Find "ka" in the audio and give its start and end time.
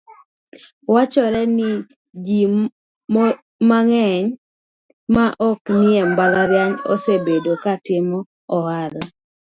7.63-7.73